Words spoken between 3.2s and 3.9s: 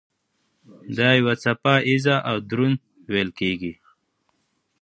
کېږي.